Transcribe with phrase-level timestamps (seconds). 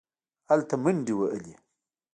[0.49, 1.53] هلته منډې وهلې.